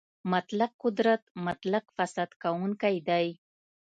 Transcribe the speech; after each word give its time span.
مطلق 0.31 0.71
قدرت 0.83 1.23
مطلق 1.45 1.85
فاسد 1.95 2.29
کوونکی 2.41 2.95
دی. 3.07 3.27